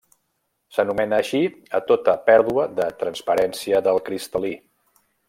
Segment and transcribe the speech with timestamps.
[0.77, 1.41] S'anomena així
[1.79, 4.57] a tota pèrdua de transparència del cristal·lí.